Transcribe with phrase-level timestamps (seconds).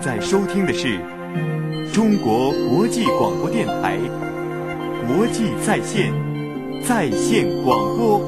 [0.00, 0.98] 在收听的是
[1.92, 3.98] 中国国际广播电台
[5.06, 6.10] 国际在线
[6.82, 8.18] 在线广播。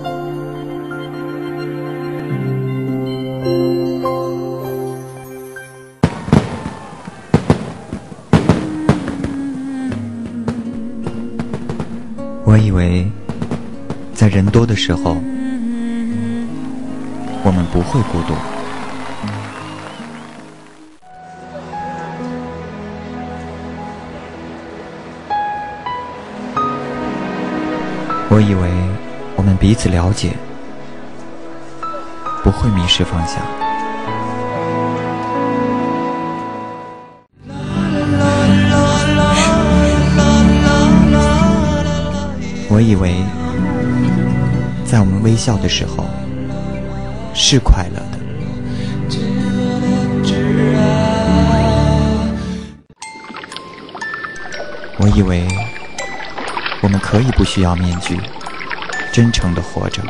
[12.45, 13.11] 我以为，
[14.13, 15.17] 在人多的时候，
[17.43, 18.62] 我们不会孤独。
[28.35, 28.71] 我以为
[29.37, 30.35] 我们彼此了解，
[32.43, 33.37] 不会迷失方向。
[42.71, 43.23] 我以为，
[44.87, 46.07] 在我们微笑的时候
[47.35, 48.19] 是快乐的。
[54.99, 55.47] 我以为。
[56.83, 58.19] 我们可以不需要面具，
[59.13, 60.03] 真诚的活着。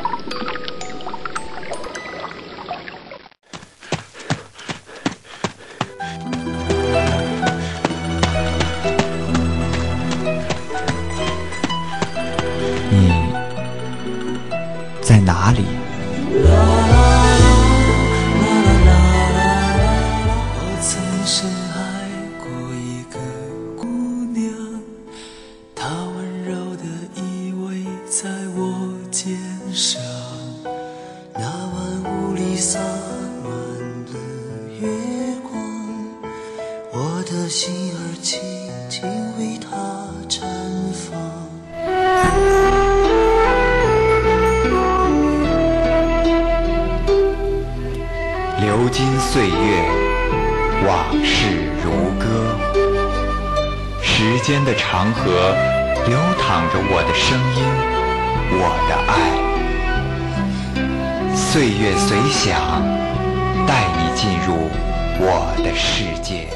[12.91, 13.12] 你
[15.03, 15.67] 在哪里？
[54.92, 55.25] 长河
[56.07, 57.64] 流淌着我的声音，
[58.61, 58.61] 我
[58.91, 59.11] 的爱。
[61.35, 62.53] 岁月随想，
[63.67, 64.69] 带你进入
[65.19, 66.47] 我的世界。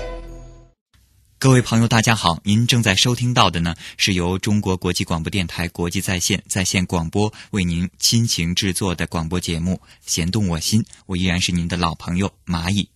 [1.38, 2.38] 各位朋友，大家好！
[2.44, 12.86] 您正在收听到的呢，是由中国国际广播电台国际在线在线广播为您亲情制作的广播节目《弦动我心》，我依然是您的老朋友蚂蚁。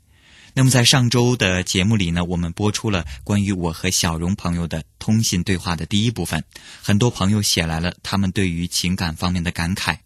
[0.61, 6.45] 那么在上周的节目里呢，我们播出了关于我和小荣朋友的通信对话的第一部分，
[6.83, 9.97] 很多朋友写来了他们对于情感方面的感慨。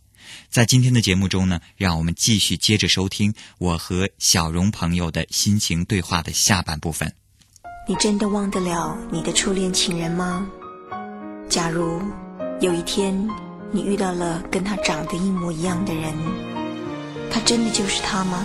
[0.48, 7.12] 在今天的节目中呢，让我们继续接着收听我和小荣朋友的心情对话的下半部分。
[7.88, 10.46] 你真的忘得了你的初恋情人吗？
[11.48, 12.00] 假如
[12.60, 13.28] 有一天
[13.72, 16.14] 你遇到了跟他长得一模一样的人，
[17.28, 18.44] 他真的就是他吗？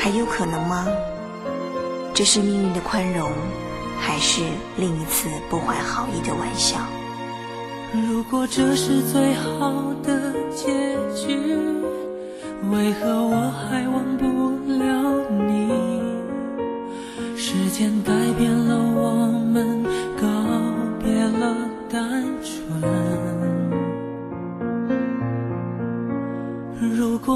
[0.00, 0.86] 还有可能吗？
[2.14, 3.30] 这是命运的宽容，
[4.00, 4.42] 还是
[4.76, 6.78] 另一次不怀好意的玩笑？
[7.92, 10.66] 如果这是最好的结
[11.14, 11.38] 局，
[12.70, 14.24] 为何我还忘不
[14.72, 14.84] 了
[15.46, 15.70] 你？
[17.36, 19.84] 时间改变了我们，
[20.20, 20.26] 告
[21.02, 21.56] 别了
[21.90, 22.57] 单纯。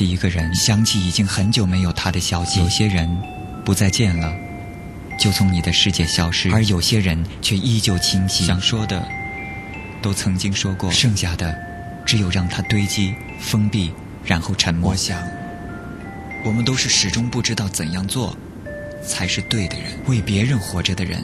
[0.00, 2.58] 起一个人，想起已经很久没有他的消息。
[2.58, 3.06] 有些人
[3.66, 4.34] 不再见了，
[5.18, 8.46] 就从你的世界消失；而有些人却依旧清晰。
[8.46, 9.06] 想说的
[10.00, 11.54] 都曾经说过，剩下的
[12.06, 13.92] 只有让它堆积、封闭，
[14.24, 14.92] 然后沉默。
[14.92, 15.22] 我想，
[16.46, 18.34] 我们都是始终不知道怎样做
[19.06, 19.92] 才是对的人。
[20.06, 21.22] 为别人活着的人，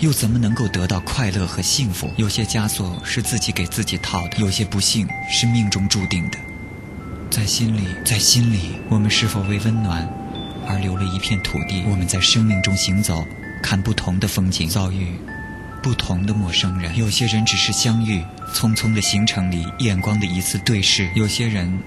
[0.00, 2.10] 又怎么能够得到快乐和幸福？
[2.18, 6.36] 有些枷锁是自己给自己套的，有些不幸是命中注定的。
[7.30, 10.06] 在心里，在心里，我们是否为温暖
[10.66, 11.84] 而留了一片土地？
[11.88, 13.24] 我们在生命中行走，
[13.62, 15.14] 看不同的风景，遭遇
[15.80, 16.96] 不同的陌生人。
[16.98, 18.20] 有些人只是相遇，
[18.52, 21.78] 匆匆的行程里，眼光的一次对视；有些人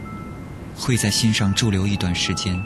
[0.78, 2.58] 会在心上驻留一段时间，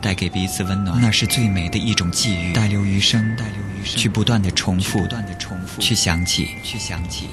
[0.00, 2.52] 带给彼此温暖，那是最美的一种际遇。
[2.52, 7.28] 带留余生，带留余生，去不断的重复，不断的重复，去想起，去想起。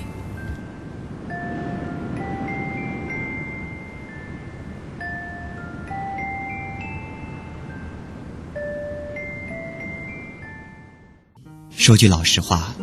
[11.89, 12.75] 说句老实话，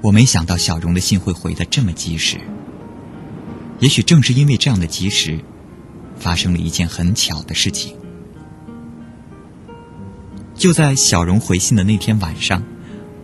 [0.00, 2.40] 我没想到小荣的信会回得这么及时。
[3.78, 5.38] 也许正是因为这样的及时，
[6.16, 7.94] 发生了一件很巧的事情。
[10.54, 12.62] 就在小荣回信的那天晚上，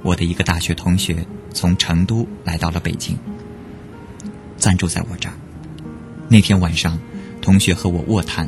[0.03, 3.17] 我的一个大学同学从成都来到了北京，
[4.59, 5.35] 暂住在我这儿。
[6.29, 6.99] 那天晚上，
[7.41, 8.47] 同学和我卧谈，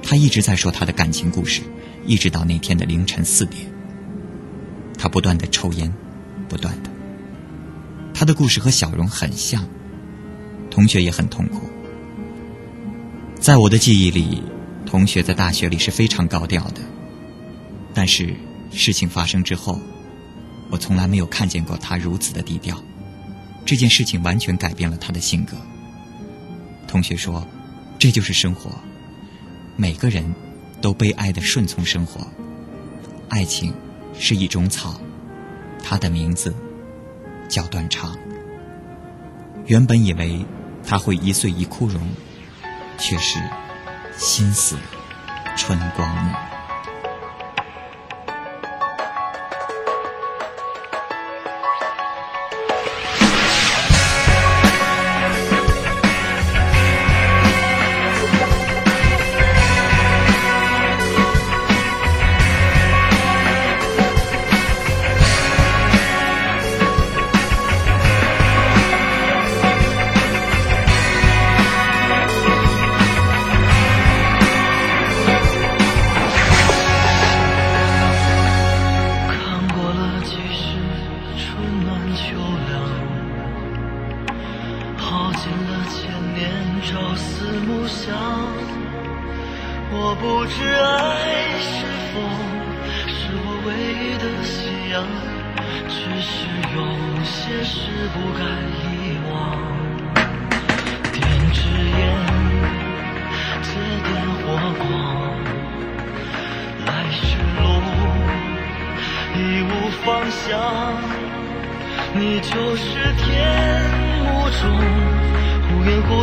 [0.00, 1.62] 他一直在说他的感情故事，
[2.06, 3.66] 一直到那天的凌晨四点。
[4.98, 5.90] 他不断的抽烟，
[6.48, 6.90] 不断的。
[8.12, 9.64] 他的故事和小荣很像，
[10.70, 11.70] 同学也很痛苦。
[13.38, 14.42] 在我的记忆里，
[14.84, 16.82] 同学在大学里是非常高调的，
[17.94, 18.34] 但是
[18.72, 19.80] 事情发生之后，
[20.68, 22.76] 我从来没有看见过他如此的低调。
[23.64, 25.56] 这件事情完全改变了他的性格。
[26.88, 27.46] 同学说
[28.00, 28.70] ：“这就是生活，
[29.76, 30.24] 每个人
[30.80, 32.26] 都悲哀的顺从生活，
[33.28, 33.72] 爱情。”
[34.18, 35.00] 是一种草，
[35.82, 36.54] 它的名字
[37.48, 38.16] 叫断肠。
[39.66, 40.44] 原本以为
[40.84, 42.00] 它会一岁一枯荣，
[42.98, 43.38] 却是
[44.16, 44.76] 心死
[45.56, 46.47] 春光暮。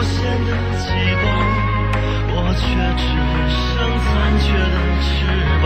[0.06, 0.86] 无限的极
[1.24, 1.26] 光，
[2.30, 2.64] 我却
[3.02, 3.04] 只
[3.50, 3.74] 剩
[4.06, 4.06] 残
[4.40, 5.10] 缺的翅
[5.64, 5.66] 膀。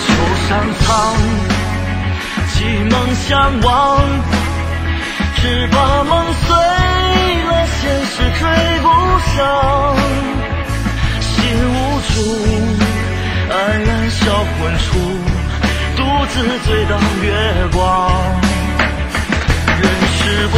[0.00, 0.04] 秋
[0.48, 0.48] 山
[0.80, 0.88] 苍，
[2.54, 2.56] 寄
[2.88, 3.28] 梦相
[3.60, 3.68] 望，
[5.36, 6.48] 只怕梦碎
[7.44, 8.42] 了，现实追
[8.80, 8.84] 不
[9.36, 9.36] 上。
[11.20, 11.36] 心
[11.68, 11.76] 无
[12.08, 12.16] 助，
[13.50, 14.88] 黯然销魂处。
[15.94, 16.34] 独自
[16.64, 17.26] 醉倒月
[17.72, 17.76] 光，
[19.82, 19.84] 任
[20.16, 20.56] 时光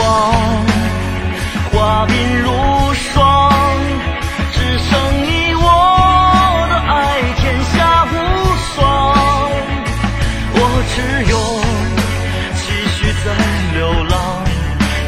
[1.71, 2.49] 花鬓如
[2.95, 3.53] 霜，
[4.53, 4.91] 只剩
[5.25, 5.63] 你我
[6.69, 6.93] 的爱，
[7.37, 8.15] 天下无
[8.75, 8.77] 双。
[10.55, 10.57] 我
[10.95, 10.97] 只
[11.31, 11.35] 有
[12.57, 12.65] 继
[12.97, 13.27] 续在
[13.75, 14.15] 流浪，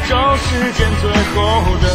[0.09, 1.03] 找世间最
[1.33, 1.39] 后
[1.81, 1.85] 的。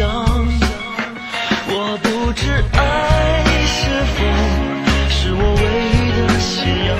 [0.00, 0.08] 想。
[1.68, 2.42] 我不知
[2.72, 2.78] 爱
[3.66, 3.78] 是
[4.16, 4.18] 否
[5.10, 6.56] 是我唯一的信
[6.88, 6.90] 仰，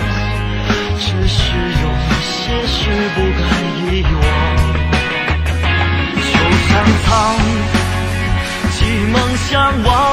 [1.00, 1.40] 只是
[1.80, 1.84] 有
[2.20, 2.30] 些
[2.68, 2.78] 事
[3.14, 3.42] 不敢
[3.80, 4.22] 遗忘。
[6.28, 6.36] 就
[6.68, 6.70] 苍
[7.06, 7.08] 苍，
[8.72, 9.16] 寄梦
[9.48, 9.48] 想
[9.82, 10.09] 望。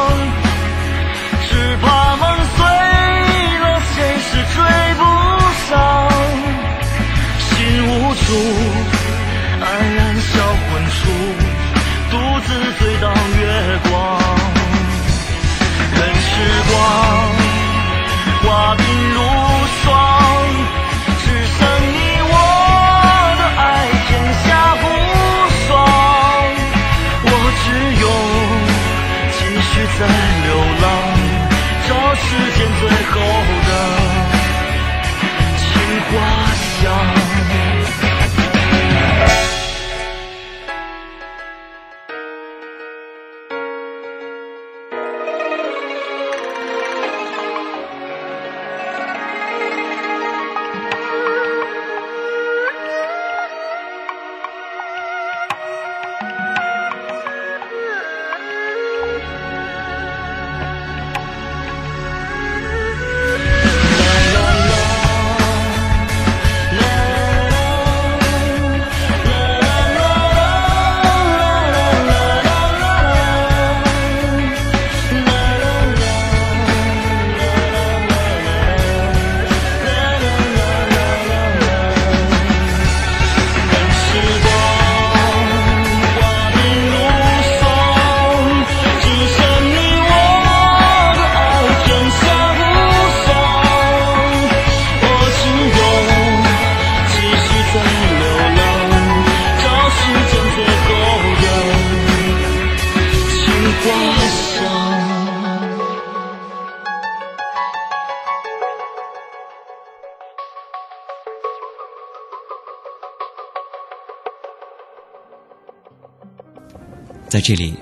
[117.29, 117.75] 在这里，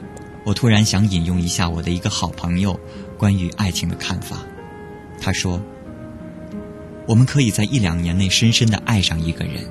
[0.43, 2.77] 我突然想引用一下我的一个好朋友
[3.17, 4.37] 关于爱情的看法。
[5.21, 5.61] 他说
[7.07, 9.65] ：“我们可以在一两年内深深的爱上一个人，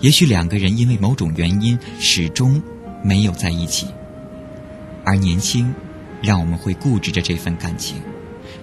[0.00, 2.62] 也许两个人因为某种原因始终
[3.02, 3.88] 没有在一起。
[5.04, 5.74] 而年轻，
[6.22, 7.98] 让我们会固执着这份感情。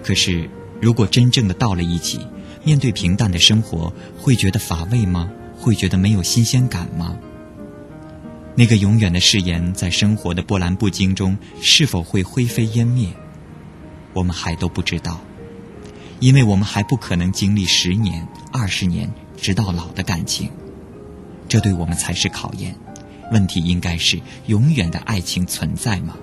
[0.02, 0.48] 可是，
[0.80, 2.20] 如果真正的到了一起，
[2.64, 5.30] 面对平淡的生活，会觉得乏味吗？
[5.56, 7.16] 会觉得没有新鲜感吗？”
[8.54, 13.08] 那个永远的誓言，在生活的波澜不惊中，是否会灰飞烟灭？
[14.12, 15.20] 我们还都不知道，
[16.20, 20.50] 因为我们还不可能经历十年、二十年，直到老的感情。
[21.48, 22.74] 这对我们才是考验。
[23.30, 26.14] 问题应该是：永远的爱情存在吗？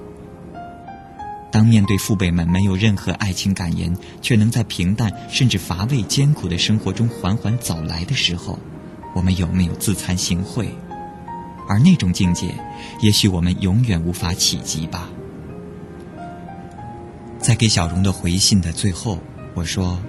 [1.52, 8.60] 当面对父辈们没有任何爱情感言，却能在平淡甚至乏味、艰苦的生活中缓缓走来的时候，
[9.16, 10.68] 我们有没有自惭形秽？
[11.68, 12.54] 而那种境界，
[13.02, 15.10] 也许我们永远无法企及吧。
[17.40, 19.20] 在给小荣的回信的最后，
[19.54, 20.00] 我说：“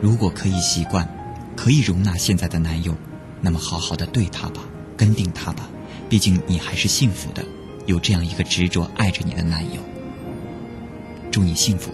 [0.00, 1.08] 如果可以习惯，
[1.56, 2.94] 可以容纳现在的男友，
[3.40, 4.62] 那么好好的对他吧，
[4.96, 5.68] 跟。”定他吧，
[6.08, 7.44] 毕竟你还是幸福的，
[7.86, 9.80] 有这样一个执着爱着你的男友。
[11.34, 11.90] 祝你幸福。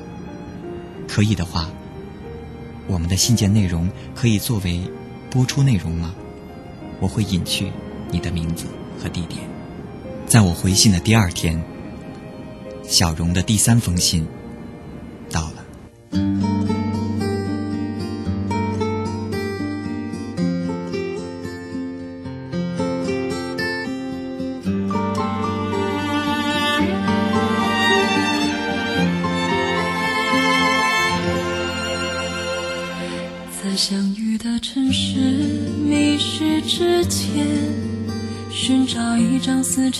[1.08, 1.70] 可以的话，
[2.86, 4.82] 我们的信件内容可以作为
[5.30, 6.14] 播出内容吗？
[7.00, 7.72] 我会隐去
[8.10, 8.66] 你的名字
[9.02, 9.40] 和地点。
[10.26, 11.58] 在我回信的第二天，
[12.82, 14.26] 小荣的第三封信
[15.30, 16.79] 到了。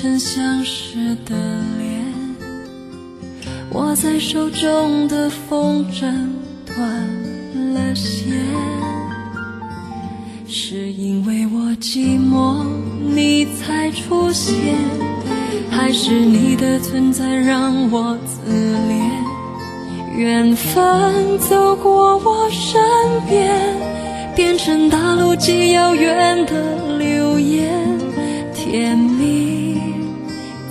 [0.00, 1.36] 曾相识的
[1.78, 2.00] 脸。
[3.72, 6.10] 握在手中的风筝
[6.64, 7.04] 断
[7.74, 8.32] 了线，
[10.48, 12.64] 是因为我寂寞
[13.14, 14.74] 你才出现，
[15.70, 20.16] 还是你的存在让我自怜？
[20.16, 22.80] 缘分走过我身
[23.28, 23.54] 边，
[24.34, 27.70] 变成大陆极遥远的流言，
[28.54, 29.39] 甜蜜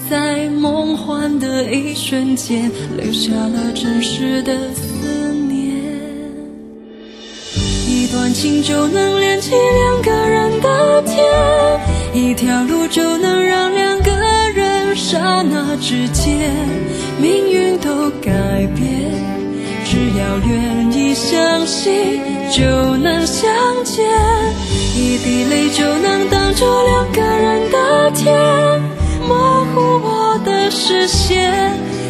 [0.09, 5.75] 在梦幻的一瞬间，留下了真实的思念。
[7.87, 11.23] 一段情就能连起两个人的天，
[12.11, 14.11] 一条路就能让两个
[14.55, 16.55] 人刹那之间
[17.21, 18.31] 命运都改
[18.75, 19.11] 变。
[19.85, 22.19] 只要愿意相信，
[22.51, 22.65] 就
[22.97, 23.47] 能相
[23.83, 24.07] 见。
[24.95, 25.83] 一滴泪就
[30.89, 31.53] 视线，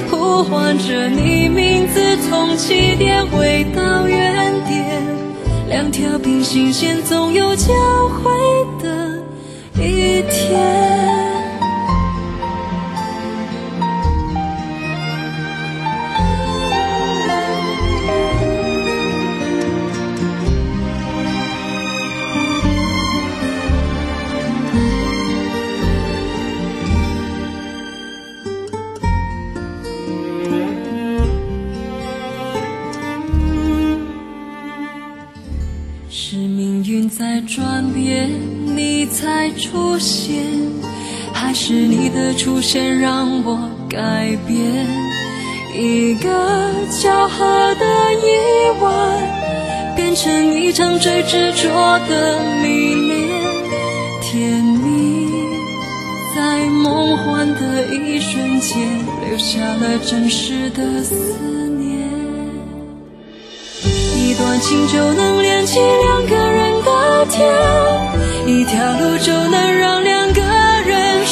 [0.09, 5.03] 呼唤着你名字，从起点回到原点。
[5.67, 7.73] 两条平行线总有交
[8.07, 8.31] 汇
[8.81, 9.21] 的
[9.75, 11.08] 一天。
[42.19, 43.57] 的出现让我
[43.89, 43.97] 改
[44.45, 44.85] 变？
[45.73, 46.29] 一个
[46.91, 48.27] 巧合的意
[48.81, 48.89] 外，
[49.95, 53.29] 变成一场最执着的迷恋，
[54.21, 55.31] 甜蜜
[56.35, 58.77] 在梦幻的一瞬间，
[59.29, 61.15] 留下了真实的思
[61.77, 62.09] 念。
[64.17, 67.47] 一段情就能连起两个人的天，
[68.45, 69.98] 一条路就能让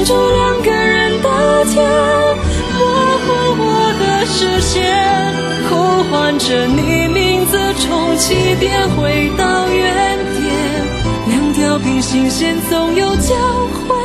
[0.00, 1.84] 能挡住两个人的天，
[2.78, 2.80] 模
[3.20, 3.26] 糊
[3.58, 3.64] 我
[3.98, 4.80] 的视线，
[5.68, 5.72] 呼
[6.10, 10.40] 唤着你名字，从起点回到原点。
[11.28, 13.34] 两条平行线总有交
[13.86, 13.99] 汇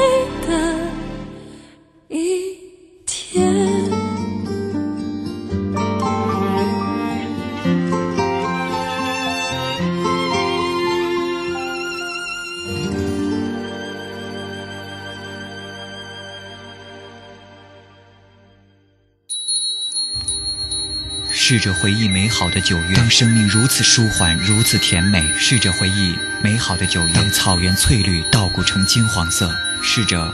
[21.85, 29.51] 回忆美好的九月，当生命如此舒缓，如此甜美；试着回忆美好的九月，当草原翠绿，稻谷呈金黄色；
[29.83, 30.33] 试着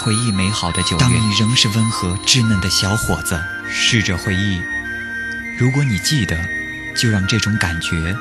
[0.00, 3.36] 回忆美好的九月，当你仍是温和稚嫩的小伙子；
[3.70, 4.60] 试着回忆，
[5.56, 6.36] 如果你记得，
[6.96, 8.12] 就让这种感觉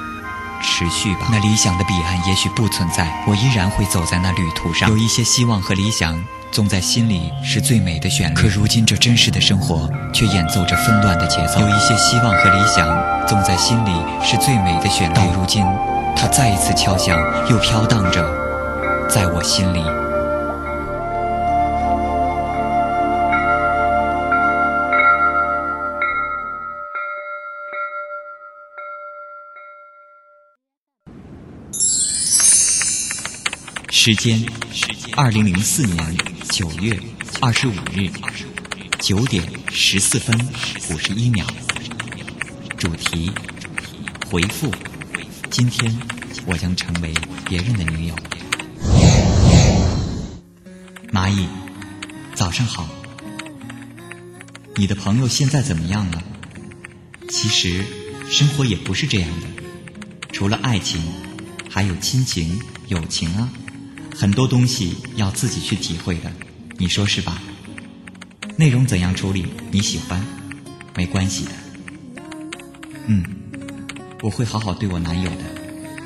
[0.62, 1.28] 持续吧。
[1.32, 4.90] 那理想的彼岸也许不存在，我依然会走在那旅途上。
[4.90, 6.24] 有一些希望和理想。
[6.52, 11.62] 总在心里是最美的旋律，可如今这真实的生活却演奏着纷乱的节奏。
[11.62, 12.88] 有一些希望和理想，
[13.28, 13.92] 总在心里
[14.24, 15.64] 是最美的旋律，到如今，
[16.16, 17.20] 它再一次敲响，
[17.52, 18.28] 又飘荡着，
[19.08, 20.09] 在我心里。
[34.02, 34.42] 时间：
[35.18, 36.18] 二零零四年
[36.54, 36.98] 九月
[37.42, 38.10] 二十五日
[38.98, 40.40] 九点十四分
[40.90, 41.46] 五十一秒。
[42.78, 43.30] 主题：
[44.32, 44.74] 回复。
[45.50, 45.94] 今天
[46.46, 48.16] 我将成为别人的女友。
[51.12, 51.46] 蚂蚁，
[52.34, 52.88] 早上好。
[54.78, 56.24] 你的朋友现在怎么样了？
[57.28, 57.84] 其实，
[58.30, 59.48] 生活也不是这样的。
[60.32, 61.02] 除了爱情，
[61.70, 63.50] 还有亲情、友情啊，
[64.20, 66.30] 很多东西要自己去体会的。
[66.78, 67.42] 你说是吧？
[68.58, 70.22] 内容怎样处理你喜欢，
[70.94, 71.52] 没关系的。
[73.06, 73.24] 嗯，
[74.22, 75.46] 我会好好对我男友的，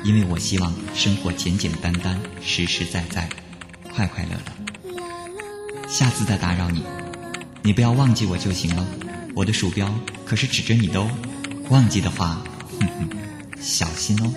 [0.04, 3.28] 因为我希望生活简简单单、实实在在、
[3.92, 5.88] 快快乐乐。
[5.88, 6.84] 下次再打扰你。
[7.64, 8.86] 你不要忘记我就行了，
[9.34, 9.92] 我的鼠标
[10.24, 11.10] 可是指着你的哦。
[11.68, 12.40] 忘记的话，
[12.78, 13.08] 哼哼，
[13.60, 14.32] 小心哦。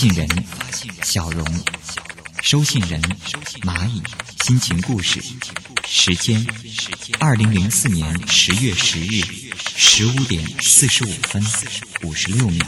[0.00, 0.26] 信人
[1.02, 1.44] 小荣，
[2.40, 2.98] 收信人
[3.60, 4.02] 蚂蚁，
[4.44, 5.22] 心情故事，
[5.86, 6.42] 时间
[7.18, 9.20] 二零零四年十月十日
[9.76, 11.44] 十五点四十五分
[12.02, 12.66] 五十六秒。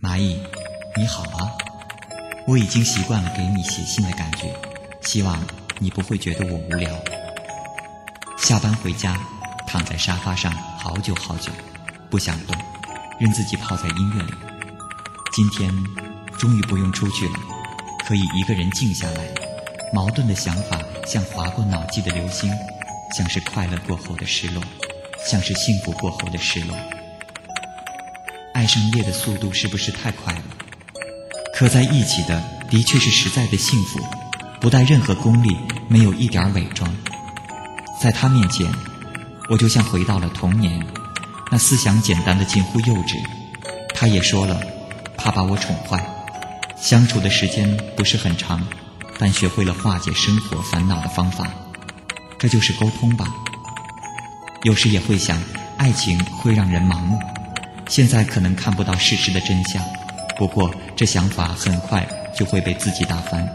[0.00, 0.40] 蚂蚁，
[0.96, 1.50] 你好啊！
[2.46, 4.56] 我已经习惯了给你写信的感觉，
[5.02, 5.44] 希望
[5.80, 6.88] 你不会觉得我无聊。
[8.38, 9.20] 下班回家，
[9.66, 11.50] 躺在沙发上好久好久，
[12.08, 12.56] 不想动，
[13.18, 14.32] 任自己泡在音乐里。
[15.32, 15.72] 今天
[16.38, 17.38] 终于不用出去了，
[18.06, 19.26] 可以一个人静下来。
[19.92, 22.50] 矛盾的想法像划过脑际的流星，
[23.16, 24.62] 像是快乐过后的失落，
[25.24, 26.76] 像是幸福过后的失落。
[28.52, 30.42] 爱上夜的速度是不是太快了？
[31.54, 34.00] 刻在一起的的确是实在的幸福，
[34.60, 35.56] 不带任何功利，
[35.88, 36.94] 没有一点伪装。
[38.02, 38.70] 在他面前，
[39.48, 40.84] 我就像回到了童年，
[41.50, 43.16] 那思想简单的近乎幼稚。
[43.94, 44.60] 他也说了，
[45.16, 46.04] 怕把我宠坏。
[46.76, 48.66] 相处的时间不是很长，
[49.18, 51.48] 但学会了化解生活烦恼的方法，
[52.38, 53.26] 这就是沟通吧。
[54.62, 55.40] 有时也会想，
[55.78, 57.18] 爱情会让人盲目。
[57.88, 59.82] 现在可能看不到事实的真相，
[60.36, 63.48] 不过这想法很快就会被自己打翻，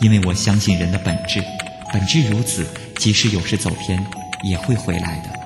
[0.00, 1.44] 因为我相信人的本质，
[1.92, 2.66] 本质如此。
[2.96, 4.04] 即使有时走偏，
[4.42, 5.45] 也会回来的。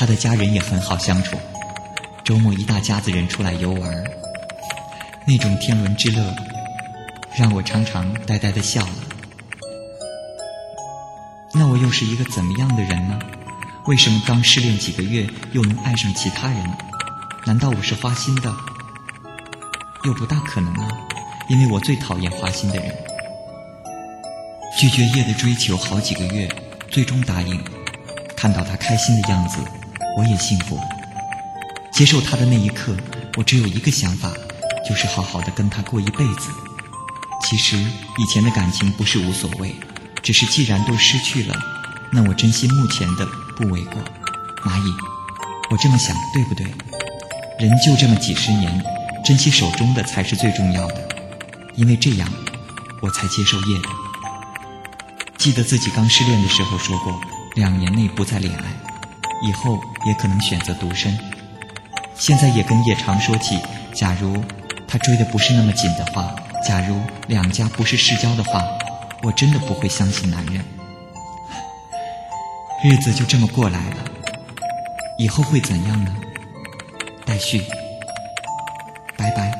[0.00, 1.36] 他的家人也很好相处，
[2.24, 4.04] 周末一大家子人出来游玩，
[5.26, 6.34] 那种天伦之乐，
[7.36, 8.94] 让我常常呆呆的笑了。
[11.52, 13.18] 那我又是一个怎么样的人呢？
[13.88, 16.64] 为什么刚失恋几个月又能爱上其他人？
[17.44, 18.50] 难道我是花心的？
[20.06, 20.88] 又不大可能啊，
[21.50, 22.90] 因为我最讨厌花心的人。
[24.78, 26.48] 拒绝叶的追求好几个月，
[26.88, 27.62] 最终答应。
[28.34, 29.58] 看到他开心的样子，
[30.16, 30.78] 我也幸福。
[31.92, 32.96] 接受他的那一刻，
[33.36, 34.32] 我只有一个想法，
[34.88, 36.50] 就是好好的跟他过一辈子。
[37.42, 39.74] 其实以前的感情不是无所谓，
[40.22, 41.56] 只是既然都失去了，
[42.12, 43.94] 那我珍惜目前的不为过。
[44.64, 44.94] 蚂蚁，
[45.70, 46.66] 我这么想对不对？
[47.58, 48.82] 人就这么几十年，
[49.24, 51.08] 珍惜手中的才是最重要的，
[51.76, 52.28] 因为这样，
[53.00, 53.88] 我才接受叶的。
[55.36, 57.20] 记得自己刚失恋的时候说过，
[57.54, 58.64] 两年内不再恋爱，
[59.42, 61.18] 以后也可能选择独身。
[62.14, 63.58] 现在也跟叶常说起，
[63.94, 64.42] 假如
[64.86, 66.34] 他追的不是那么紧的话，
[66.66, 68.64] 假如两家不是世交的话，
[69.22, 70.64] 我真的不会相信男人。
[72.82, 73.96] 日子就这么过来了，
[75.18, 76.14] 以后会怎样呢？
[77.26, 77.62] 待续。
[79.16, 79.52] 拜拜，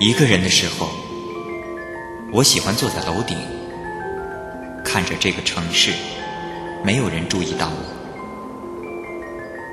[0.00, 0.88] 一个人的时候，
[2.32, 3.36] 我喜欢坐在楼顶，
[4.84, 5.92] 看着这个城市，
[6.84, 7.82] 没有人注意到我，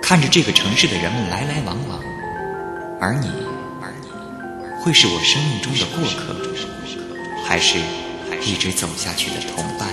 [0.02, 2.00] 看着这个城市的人们来来往往，
[3.00, 3.28] 而你，
[3.80, 4.08] 而你，
[4.84, 6.36] 会是我生命中的过客，
[7.46, 7.78] 还是
[8.42, 9.90] 一直走下去的同伴？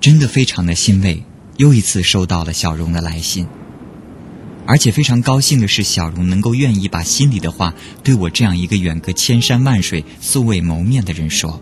[0.00, 1.22] 真的非常的欣慰，
[1.58, 3.46] 又一次收到了小荣的来信。
[4.72, 11.60] 而且非常高兴的是，小荣能够愿意把心里的话对我这样一个远隔千山万水、素未谋面的人说。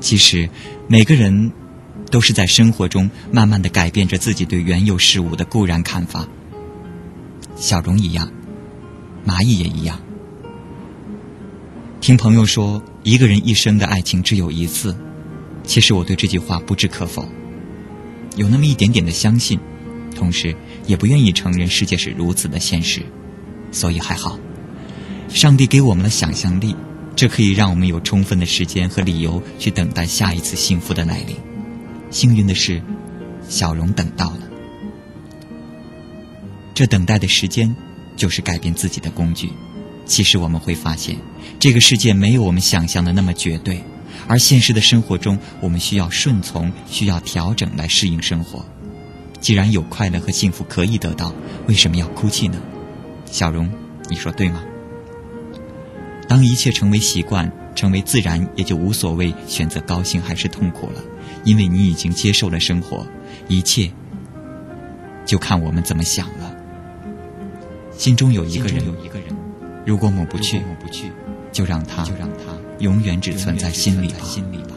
[0.00, 0.50] 其实，
[0.88, 1.52] 每个人
[2.10, 6.26] 都是在生活中慢慢的改变着自己对原有事物的固然看法。
[7.54, 8.28] 小荣一样，
[9.24, 10.00] 蚂蚁也一样。
[12.00, 14.96] 听朋友说，一个人一生的爱情只有一次，
[15.62, 17.24] 其实我对这句话不置可否，
[18.34, 19.60] 有那么一点点的相信。
[20.16, 20.56] 同时，
[20.86, 23.02] 也不愿意承认世界是如此的现实，
[23.70, 24.36] 所以还好，
[25.28, 26.74] 上帝给我们了想象力，
[27.14, 31.36] 这可以让我们有充分的时间和理由去等待下一次幸福的来临。
[32.10, 32.82] 幸运的是，
[33.48, 34.40] 小荣等到了，
[36.74, 37.74] 这等待的时间
[38.16, 39.50] 就是改变自己的工具。
[40.06, 41.16] 其实我们会发现，
[41.58, 43.82] 这个世界没有我们想象的那么绝对，
[44.28, 48.64] 而现实的生活中，我们需要顺从，需要调整来适应生活。
[49.40, 51.32] 既然有快乐和幸福可以得到，
[51.68, 52.58] 为什么要哭泣呢？
[53.26, 53.70] 小荣，
[54.08, 54.62] 你说对吗？
[56.28, 61.00] 当一切成为习惯，成为自然，也就无所谓选择高兴还是痛苦了，
[61.44, 63.06] 因为你已经接受了生活，
[63.48, 63.90] 一切
[65.24, 66.54] 就看我们怎么想了。
[67.96, 68.84] 心中有一个人，
[69.84, 70.62] 如果抹不去，
[71.52, 72.06] 就让他
[72.80, 74.75] 永远只存在心里吧。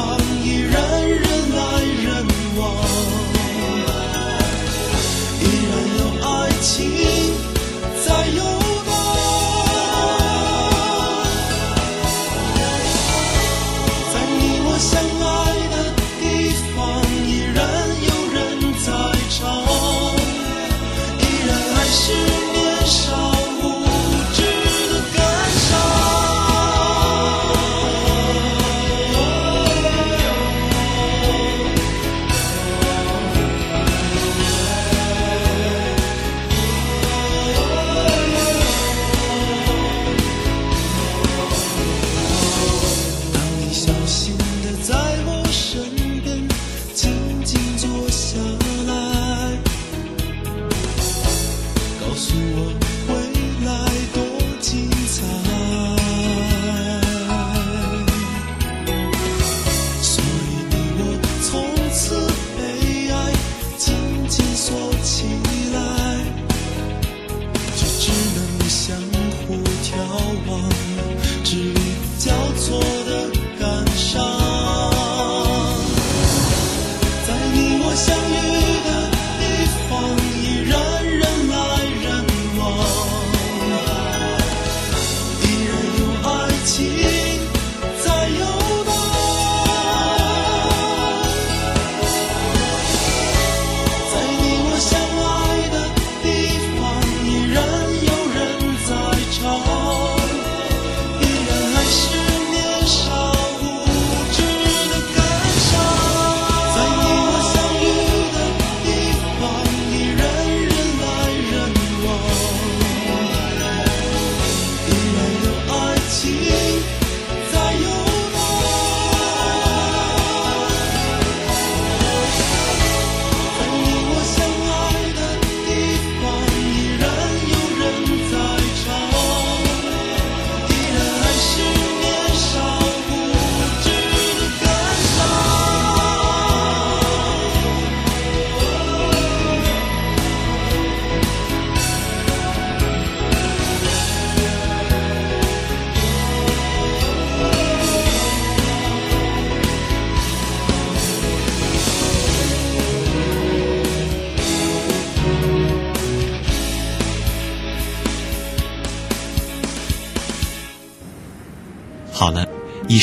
[0.00, 0.29] come.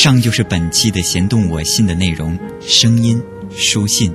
[0.08, 3.22] 上就是本期的弦动我心的内容，声音
[3.54, 4.10] 书信。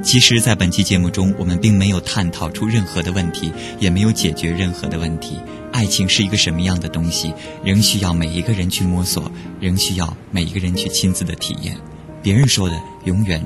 [0.00, 5.36] 其实，在本期节目中，我们并没有探讨出任何的问题，也没有解决任何的问题。
[5.72, 9.28] 爱情是一个什么样的东西，仍需要每一个人去摸索，
[9.58, 11.76] 仍需要每一个人去亲自的体验。
[12.22, 13.44] 别人说的，永远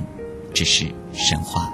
[0.53, 1.73] 只是神话。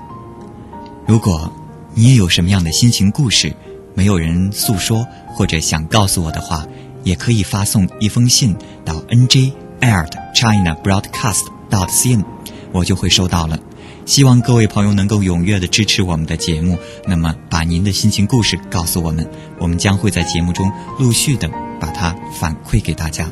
[1.06, 1.52] 如果
[1.94, 3.54] 你也有什么样的心情故事，
[3.94, 6.66] 没有人诉说，或者想告诉我的话，
[7.04, 8.56] 也可以发送一封信
[8.86, 9.52] 到 n j
[9.86, 12.24] at china broadcast dot cn，
[12.72, 13.60] 我就会收到了。
[14.06, 16.78] 希望各位朋友能够踊跃的支持我们的节目，
[17.08, 19.28] 那么把您的心情故事告诉我们，
[19.60, 23.28] 我们将会在节目中陆续的把它反馈给大家。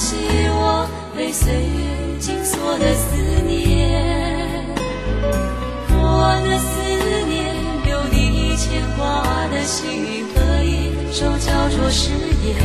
[0.00, 0.16] 希
[0.48, 4.64] 我被岁月紧锁的思念
[5.90, 6.80] 我的思
[7.28, 7.54] 念
[7.86, 12.56] 有你牵挂的心灵和一首叫做誓言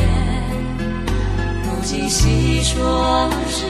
[1.62, 2.82] 如今细说
[3.28, 3.66] 往事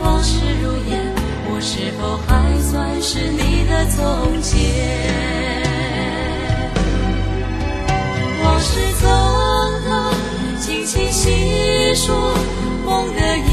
[0.00, 1.14] 往事如烟
[1.52, 4.58] 我是否还算是你的从前
[8.42, 9.06] 往事匆
[9.86, 12.34] 匆轻轻细说
[12.88, 13.47] 梦的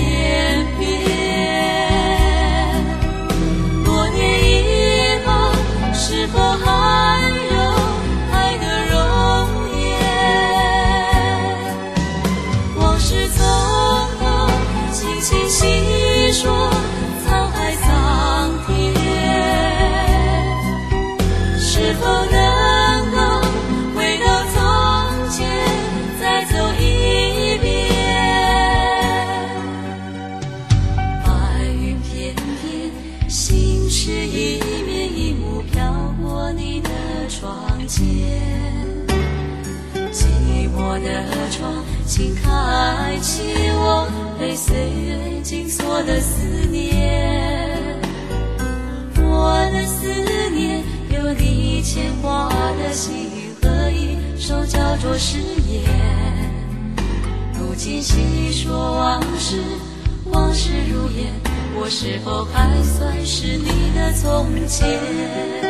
[45.97, 47.97] 我的思念，
[49.15, 50.05] 我的思
[50.53, 53.29] 念有你牵挂的心
[53.61, 55.37] 和一首叫做誓
[55.69, 55.89] 言。
[57.57, 59.55] 如今细说往事，
[60.25, 61.33] 往事如烟，
[61.79, 65.64] 我是否还算是你的从前？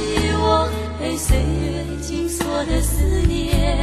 [0.00, 3.76] 是我被岁月紧锁的思念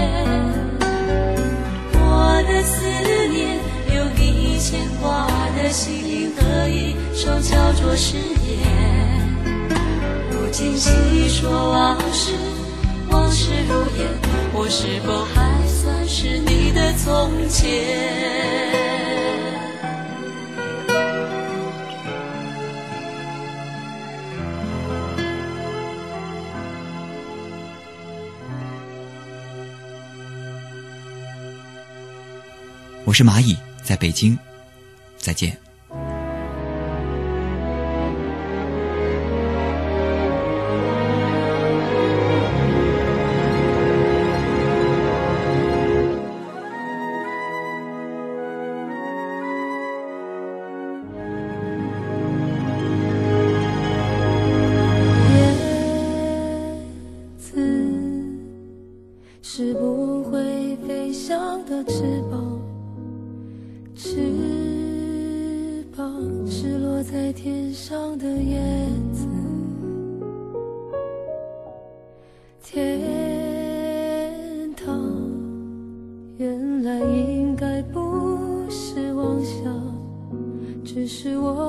[1.93, 2.85] 我的思
[3.29, 3.59] 念
[3.89, 9.27] 留你牵挂的心灵和一首叫做誓言。
[10.31, 12.33] 如今细说往事
[13.11, 14.07] 往事如烟
[14.53, 19.06] 我是否还算是你的从前？
[33.07, 34.37] 我是蚂蚁在北京
[35.17, 35.66] 再见。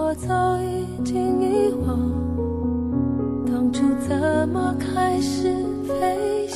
[0.08, 1.98] 我早已经遗忘
[3.44, 5.54] 当初怎么开始
[5.86, 6.47] 飞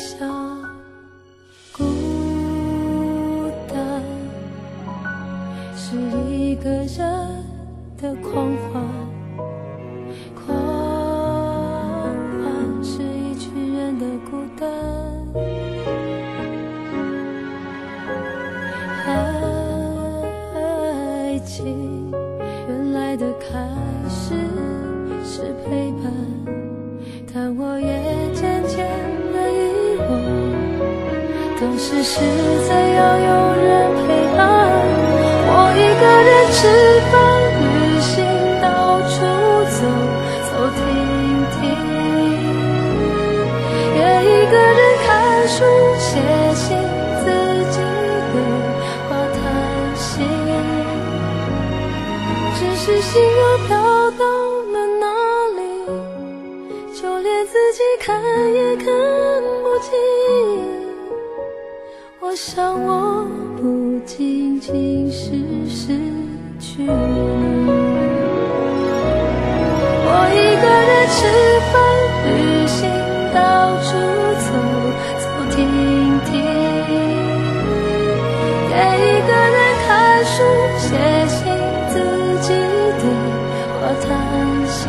[84.02, 84.88] 叹息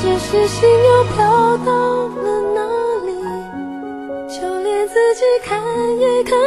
[0.00, 1.72] 只是心又飘到
[2.08, 2.60] 了哪
[3.04, 3.10] 里
[4.28, 5.60] 就连自己看
[5.98, 6.38] 也看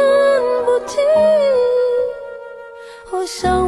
[0.64, 1.02] 不清。
[3.10, 3.67] 我想